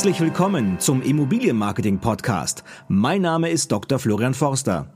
[0.00, 2.64] Herzlich willkommen zum Immobilienmarketing Podcast.
[2.88, 3.98] Mein Name ist Dr.
[3.98, 4.86] Florian Forster.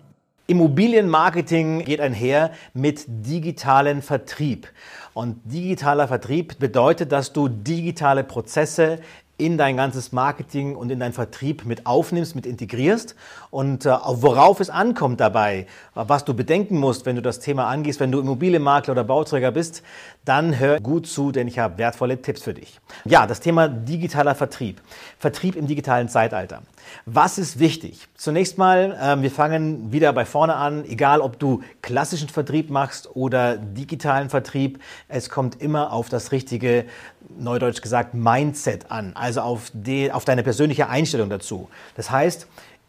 [0.46, 4.66] Immobilienmarketing geht einher mit digitalen Vertrieb.
[5.12, 8.98] Und digitaler Vertrieb bedeutet, dass du digitale Prozesse
[9.36, 13.16] in dein ganzes Marketing und in deinen Vertrieb mit aufnimmst, mit integrierst
[13.50, 17.98] und äh, worauf es ankommt dabei, was du bedenken musst, wenn du das Thema angehst,
[17.98, 19.82] wenn du Immobilienmakler oder Bauträger bist,
[20.24, 22.78] dann hör gut zu, denn ich habe wertvolle Tipps für dich.
[23.04, 24.80] Ja, das Thema digitaler Vertrieb.
[25.18, 26.62] Vertrieb im digitalen Zeitalter.
[27.06, 28.08] Was ist wichtig?
[28.16, 33.14] Zunächst mal, äh, wir fangen wieder bei vorne an, egal ob du klassischen Vertrieb machst
[33.14, 36.84] oder digitalen Vertrieb, es kommt immer auf das richtige,
[37.38, 41.68] neudeutsch gesagt, Mindset an, also auf, die, auf deine persönliche Einstellung dazu.
[41.96, 42.46] Das heißt,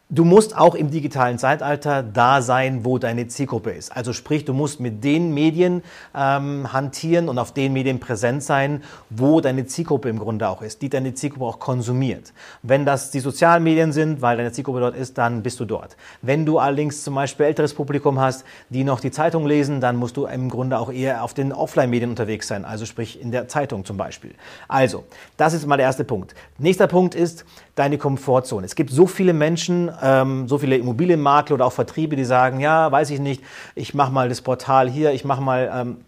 [0.08, 3.90] Du musst auch im digitalen Zeitalter da sein, wo deine Zielgruppe ist.
[3.90, 5.82] Also sprich, du musst mit den Medien
[6.14, 10.80] ähm, hantieren und auf den Medien präsent sein, wo deine Zielgruppe im Grunde auch ist,
[10.82, 12.32] die deine Zielgruppe auch konsumiert.
[12.62, 15.96] Wenn das die sozialen Medien sind, weil deine Zielgruppe dort ist, dann bist du dort.
[16.22, 20.16] Wenn du allerdings zum Beispiel älteres Publikum hast, die noch die Zeitung lesen, dann musst
[20.16, 23.84] du im Grunde auch eher auf den Offline-Medien unterwegs sein, also sprich in der Zeitung
[23.84, 24.36] zum Beispiel.
[24.68, 25.02] Also,
[25.36, 26.36] das ist mal der erste Punkt.
[26.58, 27.44] Nächster Punkt ist
[27.76, 28.66] deine Komfortzone.
[28.66, 32.90] Es gibt so viele Menschen, ähm, so viele Immobilienmakler oder auch Vertriebe, die sagen, ja,
[32.90, 33.44] weiß ich nicht,
[33.76, 35.98] ich mache mal das Portal hier, ich mache mal ähm,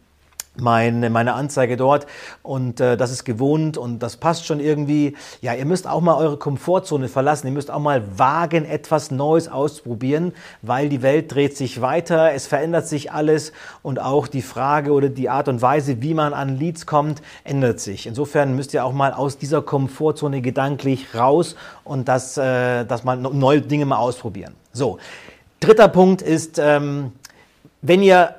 [0.60, 2.06] meine, meine Anzeige dort
[2.42, 5.16] und äh, das ist gewohnt und das passt schon irgendwie.
[5.40, 7.46] Ja, ihr müsst auch mal eure Komfortzone verlassen.
[7.46, 12.46] Ihr müsst auch mal wagen, etwas Neues auszuprobieren, weil die Welt dreht sich weiter, es
[12.46, 16.56] verändert sich alles und auch die Frage oder die Art und Weise, wie man an
[16.56, 18.06] Leads kommt, ändert sich.
[18.06, 23.16] Insofern müsst ihr auch mal aus dieser Komfortzone gedanklich raus und das, äh, das mal
[23.16, 24.54] neue Dinge mal ausprobieren.
[24.72, 24.98] So,
[25.60, 27.12] dritter Punkt ist, ähm,
[27.82, 28.34] wenn ihr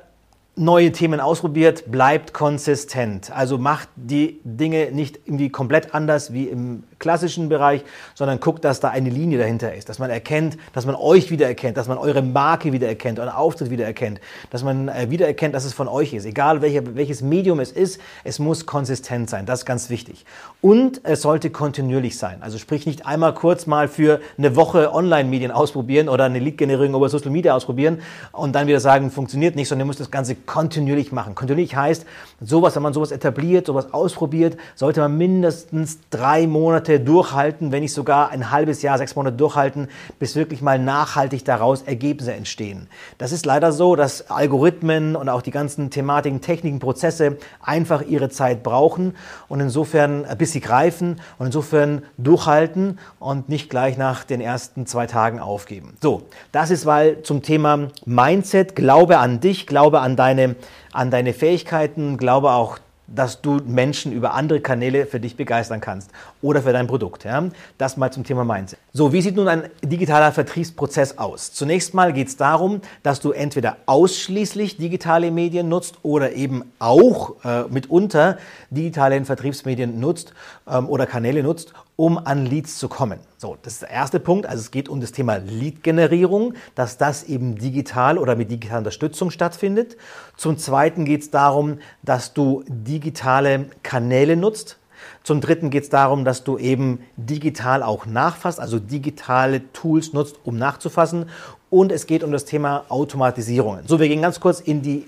[0.60, 3.34] neue Themen ausprobiert, bleibt konsistent.
[3.34, 7.82] Also macht die Dinge nicht irgendwie komplett anders wie im klassischen Bereich,
[8.14, 11.78] sondern guckt, dass da eine Linie dahinter ist, dass man erkennt, dass man euch wiedererkennt,
[11.78, 14.20] dass man eure Marke wiedererkennt, euren Auftritt wiedererkennt,
[14.50, 16.26] dass man äh, wiedererkennt, dass es von euch ist.
[16.26, 19.46] Egal welche, welches Medium es ist, es muss konsistent sein.
[19.46, 20.26] Das ist ganz wichtig.
[20.60, 22.42] Und es sollte kontinuierlich sein.
[22.42, 27.08] Also sprich nicht einmal kurz mal für eine Woche Online-Medien ausprobieren oder eine Lead-Generierung über
[27.08, 31.12] Social Media ausprobieren und dann wieder sagen, funktioniert nicht, sondern ihr müsst das Ganze kontinuierlich
[31.12, 31.36] machen.
[31.36, 32.04] Kontinuierlich heißt,
[32.40, 37.94] sowas, wenn man sowas etabliert, sowas ausprobiert, sollte man mindestens drei Monate durchhalten, wenn nicht
[37.94, 39.86] sogar ein halbes Jahr, sechs Monate durchhalten,
[40.18, 42.88] bis wirklich mal nachhaltig daraus Ergebnisse entstehen.
[43.16, 48.28] Das ist leider so, dass Algorithmen und auch die ganzen Thematiken, Techniken, Prozesse einfach ihre
[48.28, 49.14] Zeit brauchen
[49.46, 54.84] und insofern, äh, bis sie greifen und insofern durchhalten und nicht gleich nach den ersten
[54.86, 55.96] zwei Tagen aufgeben.
[56.02, 60.56] So, das ist weil zum Thema Mindset, Glaube an dich, Glaube an deine deine,
[60.92, 62.78] an deine Fähigkeiten, glaube auch,
[63.12, 66.10] dass du Menschen über andere Kanäle für dich begeistern kannst
[66.42, 67.24] oder für dein Produkt.
[67.24, 67.42] Ja?
[67.76, 68.78] Das mal zum Thema Mindset.
[68.92, 71.52] So, wie sieht nun ein digitaler Vertriebsprozess aus?
[71.52, 77.44] Zunächst mal geht es darum, dass du entweder ausschließlich digitale Medien nutzt oder eben auch
[77.44, 78.38] äh, mitunter
[78.70, 80.32] digitale Vertriebsmedien nutzt
[80.70, 83.20] ähm, oder Kanäle nutzt, um an Leads zu kommen.
[83.36, 84.46] So, das ist der erste Punkt.
[84.46, 89.30] Also es geht um das Thema Lead-Generierung, dass das eben digital oder mit digitaler Unterstützung
[89.30, 89.98] stattfindet.
[90.34, 94.78] Zum Zweiten geht es darum, dass du digitale Kanäle nutzt.
[95.24, 100.36] Zum Dritten geht es darum, dass du eben digital auch nachfasst, also digitale Tools nutzt,
[100.44, 101.26] um nachzufassen.
[101.68, 103.86] Und es geht um das Thema Automatisierungen.
[103.86, 105.06] So, wir gehen ganz kurz in die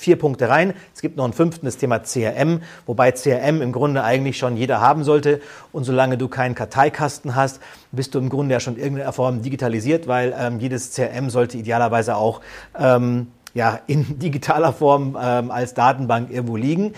[0.00, 0.72] vier Punkte rein.
[0.94, 4.80] Es gibt noch einen fünften, das Thema CRM, wobei CRM im Grunde eigentlich schon jeder
[4.80, 5.40] haben sollte.
[5.72, 7.60] Und solange du keinen Karteikasten hast,
[7.92, 11.58] bist du im Grunde ja schon in irgendeiner Form digitalisiert, weil ähm, jedes CRM sollte
[11.58, 12.40] idealerweise auch
[12.78, 16.94] ähm, ja, in digitaler Form ähm, als Datenbank irgendwo liegen.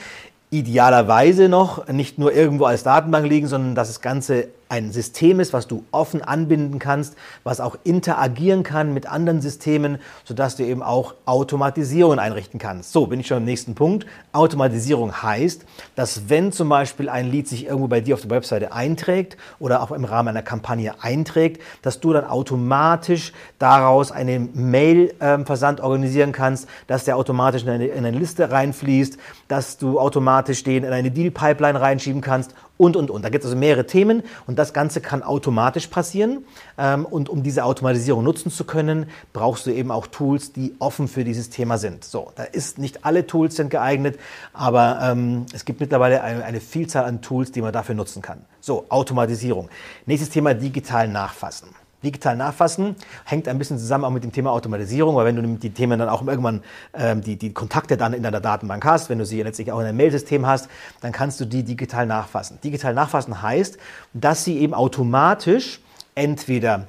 [0.50, 5.53] Idealerweise noch nicht nur irgendwo als Datenbank liegen, sondern dass das Ganze ein System ist,
[5.53, 7.15] was du offen anbinden kannst,
[7.45, 12.91] was auch interagieren kann mit anderen Systemen, sodass du eben auch Automatisierungen einrichten kannst.
[12.91, 14.07] So, bin ich schon am nächsten Punkt.
[14.33, 18.72] Automatisierung heißt, dass wenn zum Beispiel ein Lied sich irgendwo bei dir auf der Webseite
[18.72, 25.80] einträgt oder auch im Rahmen einer Kampagne einträgt, dass du dann automatisch daraus einen Mail-Versand
[25.80, 29.18] ähm, organisieren kannst, dass der automatisch in eine, in eine Liste reinfließt,
[29.48, 33.22] dass du automatisch den in eine Deal-Pipeline reinschieben kannst und, und, und.
[33.22, 36.45] Da gibt es also mehrere Themen und das Ganze kann automatisch passieren.
[36.78, 41.09] Ähm, und um diese Automatisierung nutzen zu können, brauchst du eben auch Tools, die offen
[41.09, 42.04] für dieses Thema sind.
[42.04, 44.19] So, da ist nicht alle Tools sind geeignet,
[44.53, 48.42] aber ähm, es gibt mittlerweile eine, eine Vielzahl an Tools, die man dafür nutzen kann.
[48.60, 49.68] So, Automatisierung.
[50.07, 51.68] Nächstes Thema, digital nachfassen.
[52.03, 55.71] Digital nachfassen hängt ein bisschen zusammen auch mit dem Thema Automatisierung, weil wenn du die
[55.71, 56.63] Themen dann auch irgendwann
[56.95, 59.87] ähm, die, die Kontakte dann in deiner Datenbank hast, wenn du sie letztlich auch in
[59.87, 60.69] einem Mailsystem hast,
[61.01, 62.59] dann kannst du die digital nachfassen.
[62.63, 63.78] Digital nachfassen heißt,
[64.13, 65.81] dass sie eben automatisch
[66.15, 66.87] entweder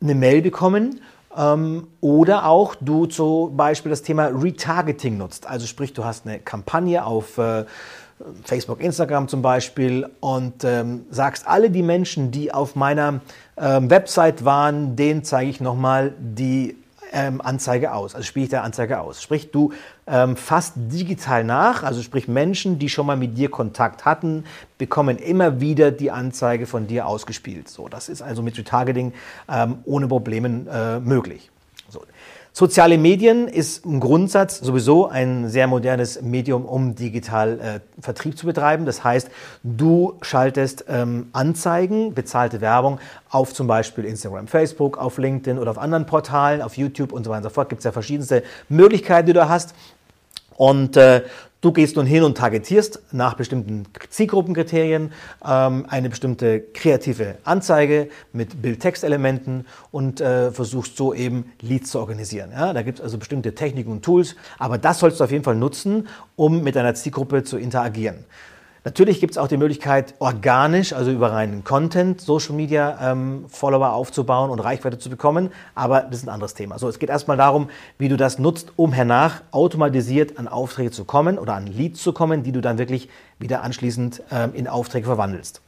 [0.00, 1.00] eine Mail bekommen
[1.36, 5.46] ähm, oder auch du zum Beispiel das Thema Retargeting nutzt.
[5.46, 7.64] Also sprich, du hast eine Kampagne auf äh,
[8.44, 13.20] Facebook, Instagram zum Beispiel und ähm, sagst, alle die Menschen, die auf meiner
[13.56, 16.76] ähm, Website waren, denen zeige ich nochmal die
[17.12, 19.22] ähm, Anzeige aus, also spiele ich der Anzeige aus.
[19.22, 19.72] Sprich, du
[20.06, 24.44] ähm, fasst digital nach, also sprich Menschen, die schon mal mit dir Kontakt hatten,
[24.78, 27.68] bekommen immer wieder die Anzeige von dir ausgespielt.
[27.68, 29.12] So, das ist also mit Retargeting
[29.48, 31.50] ähm, ohne Probleme äh, möglich.
[32.54, 38.44] Soziale Medien ist im Grundsatz sowieso ein sehr modernes Medium, um digital äh, Vertrieb zu
[38.44, 38.84] betreiben.
[38.84, 39.30] Das heißt,
[39.62, 43.00] du schaltest ähm, Anzeigen, bezahlte Werbung
[43.30, 47.30] auf zum Beispiel Instagram, Facebook, auf LinkedIn oder auf anderen Portalen, auf YouTube und so
[47.30, 47.70] weiter und so fort.
[47.70, 49.74] Gibt es ja verschiedenste Möglichkeiten, die du hast.
[50.56, 51.22] Und äh,
[51.62, 55.12] Du gehst nun hin und targetierst nach bestimmten Zielgruppenkriterien
[55.46, 62.50] ähm, eine bestimmte kreative Anzeige mit Bild-Text-Elementen und äh, versuchst so eben Leads zu organisieren.
[62.50, 65.44] Ja, da gibt es also bestimmte Techniken und Tools, aber das sollst du auf jeden
[65.44, 68.24] Fall nutzen, um mit deiner Zielgruppe zu interagieren.
[68.84, 73.92] Natürlich gibt es auch die Möglichkeit, organisch, also über reinen Content, Social Media ähm, Follower
[73.92, 76.80] aufzubauen und Reichweite zu bekommen, aber das ist ein anderes Thema.
[76.80, 81.04] So, es geht erstmal darum, wie du das nutzt, um hernach automatisiert an Aufträge zu
[81.04, 83.08] kommen oder an Leads zu kommen, die du dann wirklich
[83.38, 85.60] wieder anschließend ähm, in Aufträge verwandelst.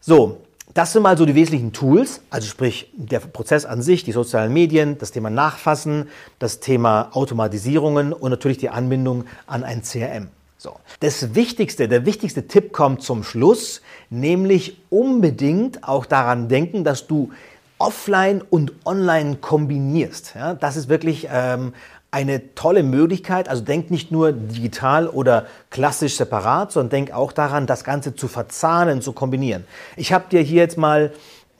[0.00, 0.38] So,
[0.72, 4.50] das sind mal so die wesentlichen Tools, also sprich der Prozess an sich, die sozialen
[4.50, 6.08] Medien, das Thema Nachfassen,
[6.38, 10.28] das Thema Automatisierungen und natürlich die Anbindung an ein CRM.
[10.60, 10.76] So.
[11.00, 13.80] Das Wichtigste, der wichtigste Tipp kommt zum Schluss,
[14.10, 17.30] nämlich unbedingt auch daran denken, dass du
[17.78, 20.34] offline und online kombinierst.
[20.34, 21.72] Ja, das ist wirklich ähm,
[22.10, 23.48] eine tolle Möglichkeit.
[23.48, 28.28] Also denk nicht nur digital oder klassisch separat, sondern denk auch daran, das Ganze zu
[28.28, 29.64] verzahnen, zu kombinieren.
[29.96, 31.10] Ich habe dir hier jetzt mal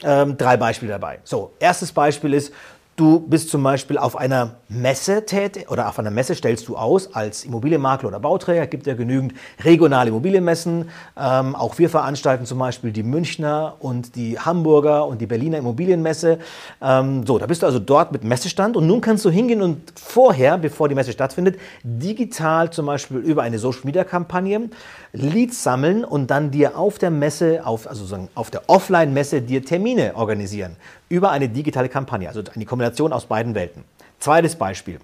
[0.02, 1.20] ähm, drei Beispiele dabei.
[1.24, 2.52] So, erstes Beispiel ist,
[3.00, 7.14] Du bist zum Beispiel auf einer Messe tätig oder auf einer Messe stellst du aus
[7.14, 8.66] als Immobilienmakler oder Bauträger.
[8.66, 9.32] Gibt ja genügend
[9.64, 10.90] regionale Immobilienmessen.
[11.18, 16.40] Ähm, auch wir veranstalten zum Beispiel die Münchner und die Hamburger und die Berliner Immobilienmesse.
[16.82, 19.80] Ähm, so, da bist du also dort mit Messestand und nun kannst du hingehen und
[19.98, 24.68] vorher, bevor die Messe stattfindet, digital zum Beispiel über eine Social Media Kampagne
[25.14, 30.16] Leads sammeln und dann dir auf der Messe, auf, also auf der Offline-Messe dir Termine
[30.16, 30.76] organisieren
[31.10, 33.84] über eine digitale Kampagne, also eine Kombination aus beiden Welten.
[34.18, 35.00] Zweites Beispiel.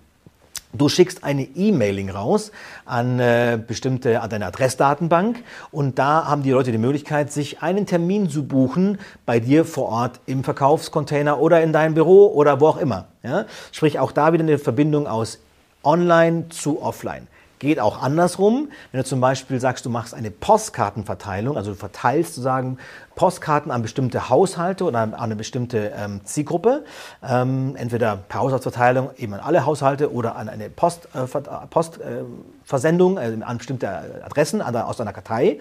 [0.72, 2.52] Du schickst eine E-Mailing raus
[2.84, 7.86] an äh, bestimmte, an deine Adressdatenbank und da haben die Leute die Möglichkeit, sich einen
[7.86, 12.66] Termin zu buchen bei dir vor Ort im Verkaufscontainer oder in deinem Büro oder wo
[12.66, 13.06] auch immer.
[13.22, 13.46] Ja?
[13.72, 15.38] Sprich auch da wieder eine Verbindung aus
[15.82, 17.26] Online zu Offline.
[17.58, 18.68] Geht auch andersrum.
[18.92, 22.76] Wenn du zum Beispiel sagst, du machst eine Postkartenverteilung, also du verteilst sozusagen
[23.14, 26.84] Postkarten an bestimmte Haushalte oder an eine bestimmte ähm, Zielgruppe,
[27.26, 31.26] ähm, entweder per Haushaltsverteilung eben an alle Haushalte oder an eine Post, äh,
[31.70, 33.88] Postversendung äh, äh, an bestimmte
[34.22, 35.58] Adressen an, aus deiner Kartei.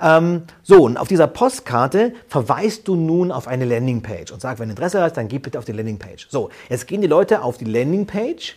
[0.00, 4.68] Ähm, so, und auf dieser Postkarte verweist du nun auf eine Landingpage und sagst, wenn
[4.68, 6.28] du Interesse hast, dann geh bitte auf die Landingpage.
[6.30, 8.56] So, jetzt gehen die Leute auf die Landingpage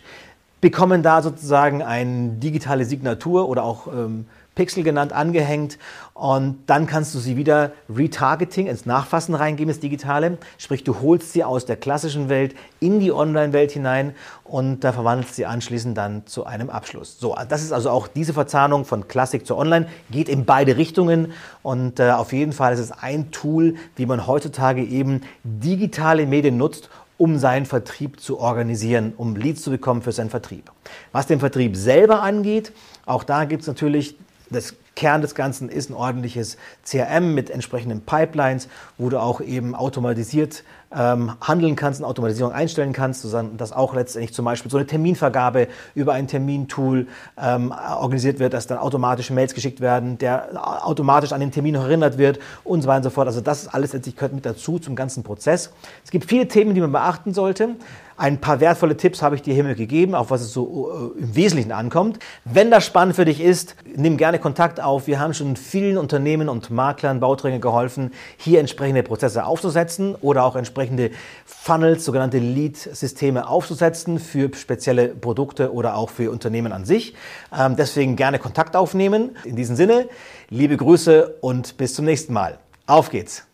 [0.60, 4.26] bekommen da sozusagen eine digitale Signatur oder auch ähm,
[4.58, 5.78] Pixel genannt angehängt
[6.14, 10.36] und dann kannst du sie wieder Retargeting ins Nachfassen reingeben, das Digitale.
[10.58, 15.36] Sprich, du holst sie aus der klassischen Welt in die Online-Welt hinein und da verwandelst
[15.36, 17.20] sie anschließend dann zu einem Abschluss.
[17.20, 21.32] So, das ist also auch diese Verzahnung von Klassik zu Online, geht in beide Richtungen
[21.62, 26.56] und äh, auf jeden Fall ist es ein Tool, wie man heutzutage eben digitale Medien
[26.56, 30.72] nutzt, um seinen Vertrieb zu organisieren, um Leads zu bekommen für seinen Vertrieb.
[31.12, 32.72] Was den Vertrieb selber angeht,
[33.04, 34.16] auch da gibt es natürlich
[34.50, 39.74] das Kern des Ganzen ist ein ordentliches CRM mit entsprechenden Pipelines, wo du auch eben
[39.74, 40.64] automatisiert
[40.94, 43.26] ähm, handeln kannst, eine Automatisierung einstellen kannst,
[43.56, 47.06] dass auch letztendlich zum Beispiel so eine Terminvergabe über ein Termintool
[47.40, 50.48] ähm, organisiert wird, dass dann automatisch Mails geschickt werden, der
[50.86, 53.26] automatisch an den Termin erinnert wird und so weiter und so fort.
[53.26, 55.70] Also das ist alles letztlich gehört mit dazu zum ganzen Prozess.
[56.04, 57.76] Es gibt viele Themen, die man beachten sollte.
[58.18, 61.36] Ein paar wertvolle Tipps habe ich dir hiermit gegeben, auf was es so äh, im
[61.36, 62.18] Wesentlichen ankommt.
[62.44, 65.06] Wenn das spannend für dich ist, nimm gerne Kontakt auf.
[65.06, 70.56] Wir haben schon vielen Unternehmen und Maklern, Bauträgern geholfen, hier entsprechende Prozesse aufzusetzen oder auch
[70.78, 71.10] entsprechende
[71.44, 77.14] Funnels, sogenannte Lead-Systeme aufzusetzen für spezielle Produkte oder auch für Unternehmen an sich.
[77.56, 79.36] Ähm, deswegen gerne Kontakt aufnehmen.
[79.44, 80.08] In diesem Sinne,
[80.48, 82.58] liebe Grüße und bis zum nächsten Mal.
[82.86, 83.47] Auf geht's!